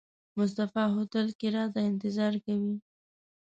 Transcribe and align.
مصطفی 0.37 0.85
هوټل 0.95 1.27
کې 1.39 1.47
راته 1.57 1.79
انتظار 1.89 2.33
کوي. 2.45 2.75